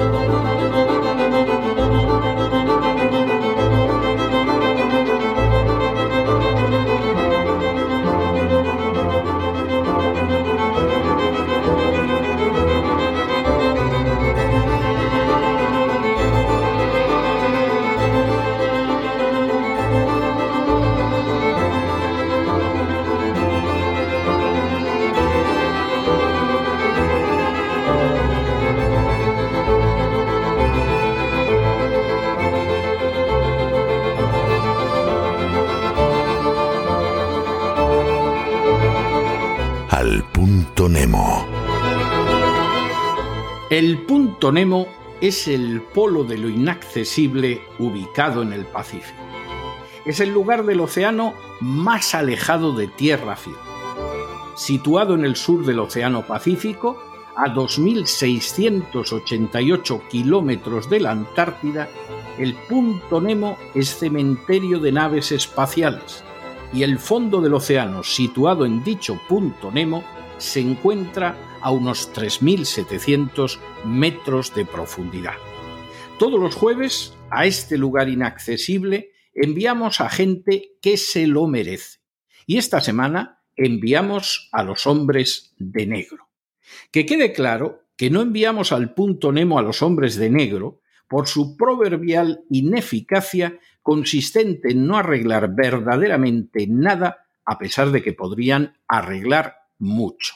Música 0.00 0.59
El 43.70 43.98
punto 44.06 44.52
Nemo 44.52 44.86
es 45.20 45.48
el 45.48 45.82
polo 45.82 46.22
de 46.22 46.38
lo 46.38 46.48
inaccesible 46.48 47.62
ubicado 47.80 48.42
en 48.42 48.52
el 48.52 48.66
Pacífico. 48.66 49.18
Es 50.04 50.20
el 50.20 50.32
lugar 50.32 50.64
del 50.64 50.80
océano 50.80 51.34
más 51.60 52.14
alejado 52.14 52.72
de 52.72 52.86
tierra 52.86 53.34
firme. 53.34 53.58
Situado 54.54 55.16
en 55.16 55.24
el 55.24 55.34
sur 55.34 55.66
del 55.66 55.80
Océano 55.80 56.24
Pacífico, 56.24 57.02
a 57.34 57.52
2.688 57.52 60.06
kilómetros 60.06 60.88
de 60.88 61.00
la 61.00 61.10
Antártida, 61.10 61.88
el 62.38 62.54
punto 62.54 63.20
Nemo 63.20 63.58
es 63.74 63.98
cementerio 63.98 64.78
de 64.78 64.92
naves 64.92 65.32
espaciales 65.32 66.22
y 66.72 66.82
el 66.82 66.98
fondo 66.98 67.40
del 67.40 67.54
océano 67.54 68.02
situado 68.02 68.64
en 68.64 68.84
dicho 68.84 69.20
punto 69.28 69.70
Nemo 69.70 70.04
se 70.38 70.60
encuentra 70.60 71.36
a 71.60 71.70
unos 71.70 72.12
3.700 72.14 73.58
metros 73.84 74.54
de 74.54 74.64
profundidad. 74.64 75.34
Todos 76.18 76.40
los 76.40 76.54
jueves, 76.54 77.14
a 77.30 77.46
este 77.46 77.76
lugar 77.76 78.08
inaccesible, 78.08 79.12
enviamos 79.34 80.00
a 80.00 80.08
gente 80.08 80.76
que 80.80 80.96
se 80.96 81.26
lo 81.26 81.46
merece. 81.46 82.00
Y 82.46 82.58
esta 82.58 82.80
semana 82.80 83.42
enviamos 83.56 84.48
a 84.52 84.62
los 84.62 84.86
hombres 84.86 85.54
de 85.58 85.86
negro. 85.86 86.30
Que 86.90 87.04
quede 87.06 87.32
claro 87.32 87.84
que 87.96 88.10
no 88.10 88.22
enviamos 88.22 88.72
al 88.72 88.94
punto 88.94 89.32
Nemo 89.32 89.58
a 89.58 89.62
los 89.62 89.82
hombres 89.82 90.16
de 90.16 90.30
negro 90.30 90.80
por 91.08 91.26
su 91.26 91.56
proverbial 91.56 92.44
ineficacia 92.50 93.58
consistente 93.82 94.72
en 94.72 94.86
no 94.86 94.96
arreglar 94.96 95.54
verdaderamente 95.54 96.66
nada 96.68 97.26
a 97.44 97.58
pesar 97.58 97.90
de 97.90 98.02
que 98.02 98.12
podrían 98.12 98.78
arreglar 98.86 99.56
mucho. 99.78 100.34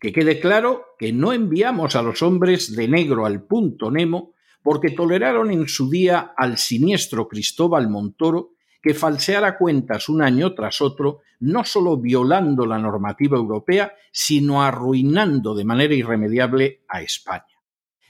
Que 0.00 0.12
quede 0.12 0.40
claro 0.40 0.84
que 0.98 1.12
no 1.12 1.32
enviamos 1.32 1.96
a 1.96 2.02
los 2.02 2.22
hombres 2.22 2.74
de 2.74 2.88
negro 2.88 3.26
al 3.26 3.42
punto 3.42 3.90
Nemo 3.90 4.34
porque 4.62 4.90
toleraron 4.90 5.50
en 5.50 5.68
su 5.68 5.90
día 5.90 6.32
al 6.36 6.58
siniestro 6.58 7.28
Cristóbal 7.28 7.88
Montoro 7.88 8.52
que 8.80 8.94
falseara 8.94 9.58
cuentas 9.58 10.08
un 10.08 10.22
año 10.22 10.54
tras 10.54 10.80
otro, 10.80 11.20
no 11.40 11.64
solo 11.64 11.96
violando 11.96 12.64
la 12.64 12.78
normativa 12.78 13.36
europea, 13.36 13.92
sino 14.12 14.62
arruinando 14.62 15.54
de 15.54 15.64
manera 15.64 15.94
irremediable 15.94 16.84
a 16.88 17.02
España. 17.02 17.44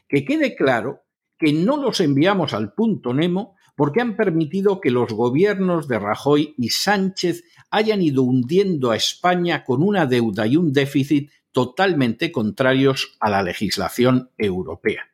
Que 0.07 0.25
quede 0.25 0.55
claro 0.55 1.05
que 1.39 1.53
no 1.53 1.77
los 1.77 2.01
enviamos 2.01 2.53
al 2.53 2.75
punto 2.75 3.15
Nemo 3.15 3.57
porque 3.79 4.01
han 4.01 4.17
permitido 4.17 4.81
que 4.81 4.91
los 4.91 5.13
gobiernos 5.13 5.87
de 5.87 6.01
Rajoy 6.01 6.53
y 6.59 6.71
Sánchez 6.71 7.45
hayan 7.71 8.03
ido 8.03 8.25
hundiendo 8.25 8.91
a 8.91 8.97
España 8.97 9.63
con 9.63 9.85
una 9.85 10.05
deuda 10.05 10.49
y 10.49 10.57
un 10.57 10.73
déficit 10.73 11.31
totalmente 11.53 12.33
contrarios 12.33 13.17
a 13.21 13.31
la 13.31 13.41
legislación 13.41 14.31
europea. 14.37 15.05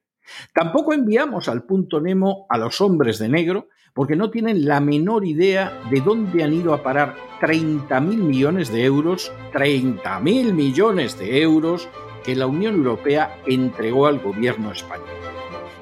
Tampoco 0.54 0.94
enviamos 0.94 1.50
al 1.50 1.64
punto 1.64 2.00
Nemo 2.00 2.46
a 2.48 2.56
los 2.56 2.80
hombres 2.80 3.18
de 3.18 3.28
negro 3.28 3.68
porque 3.92 4.16
no 4.16 4.30
tienen 4.30 4.64
la 4.64 4.80
menor 4.80 5.26
idea 5.26 5.82
de 5.90 6.00
dónde 6.00 6.42
han 6.42 6.54
ido 6.54 6.72
a 6.72 6.82
parar 6.82 7.16
30.000 7.42 8.00
millones 8.00 8.72
de 8.72 8.82
euros, 8.84 9.30
30.000 9.52 10.54
millones 10.54 11.18
de 11.18 11.42
euros 11.42 11.86
que 12.24 12.34
la 12.34 12.46
Unión 12.46 12.76
Europea 12.76 13.36
entregó 13.46 14.06
al 14.06 14.20
gobierno 14.20 14.72
español. 14.72 15.33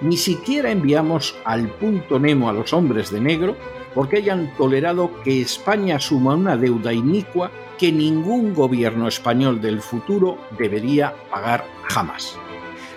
Ni 0.03 0.17
siquiera 0.17 0.73
enviamos 0.73 1.37
al 1.45 1.69
punto 1.69 2.19
Nemo 2.19 2.49
a 2.49 2.53
los 2.53 2.73
hombres 2.73 3.13
de 3.13 3.21
negro 3.21 3.57
porque 3.95 4.17
hayan 4.17 4.53
tolerado 4.57 5.13
que 5.23 5.41
España 5.41 5.97
asuma 5.97 6.35
una 6.35 6.57
deuda 6.57 6.93
inicua 6.93 7.53
que 7.79 7.93
ningún 7.93 8.53
gobierno 8.53 9.07
español 9.07 9.61
del 9.61 9.81
futuro 9.81 10.39
debería 10.59 11.15
pagar 11.31 11.65
jamás. 11.85 12.37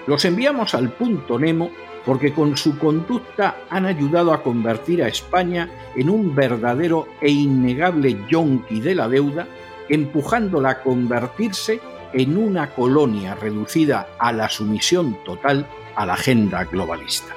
Los 0.08 0.26
enviamos 0.26 0.74
al 0.74 0.94
punto 0.94 1.38
Nemo 1.38 1.70
porque 2.06 2.34
con 2.34 2.58
su 2.58 2.78
conducta 2.80 3.58
han 3.70 3.86
ayudado 3.86 4.34
a 4.34 4.42
convertir 4.42 5.04
a 5.04 5.08
España 5.08 5.70
en 5.96 6.10
un 6.10 6.34
verdadero 6.34 7.08
e 7.22 7.30
innegable 7.30 8.18
yonki 8.28 8.80
de 8.80 8.96
la 8.96 9.08
deuda, 9.08 9.48
empujándola 9.90 10.70
a 10.70 10.82
convertirse 10.82 11.80
en 12.14 12.36
una 12.36 12.72
colonia 12.72 13.36
reducida 13.36 14.08
a 14.18 14.32
la 14.32 14.50
sumisión 14.50 15.18
total 15.24 15.68
a 15.96 16.06
la 16.06 16.14
agenda 16.14 16.64
globalista. 16.66 17.34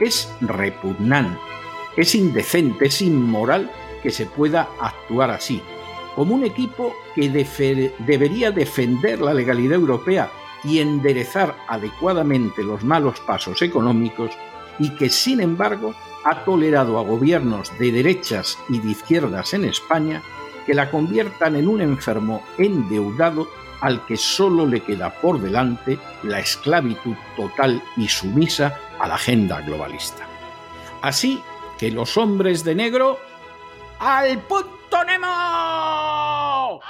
Es 0.00 0.32
repugnante, 0.40 1.38
es 1.96 2.14
indecente, 2.14 2.86
es 2.86 3.02
inmoral 3.02 3.70
que 4.02 4.10
se 4.10 4.26
pueda 4.26 4.68
actuar 4.80 5.30
así, 5.30 5.62
como 6.14 6.34
un 6.34 6.44
equipo 6.44 6.94
que 7.14 7.28
debería 7.98 8.50
defender 8.50 9.20
la 9.20 9.34
legalidad 9.34 9.74
europea 9.74 10.30
y 10.64 10.80
enderezar 10.80 11.56
adecuadamente 11.68 12.62
los 12.62 12.84
malos 12.84 13.20
pasos 13.20 13.62
económicos 13.62 14.30
y 14.78 14.90
que, 14.96 15.08
sin 15.08 15.40
embargo, 15.40 15.94
ha 16.24 16.44
tolerado 16.44 16.98
a 16.98 17.02
gobiernos 17.02 17.76
de 17.78 17.92
derechas 17.92 18.58
y 18.68 18.78
de 18.78 18.90
izquierdas 18.90 19.54
en 19.54 19.64
España 19.64 20.22
que 20.66 20.74
la 20.74 20.90
conviertan 20.90 21.56
en 21.56 21.66
un 21.66 21.80
enfermo 21.80 22.42
endeudado 22.58 23.48
al 23.82 24.06
que 24.06 24.16
solo 24.16 24.64
le 24.64 24.80
queda 24.80 25.10
por 25.10 25.38
delante 25.40 25.98
la 26.22 26.38
esclavitud 26.38 27.16
total 27.36 27.82
y 27.96 28.08
sumisa 28.08 28.78
a 28.98 29.08
la 29.08 29.16
agenda 29.16 29.60
globalista. 29.60 30.24
Así 31.02 31.42
que 31.78 31.90
los 31.90 32.16
hombres 32.16 32.64
de 32.64 32.74
negro 32.74 33.18
al 33.98 34.38
punto 34.38 35.04
Nemo. 35.04 36.80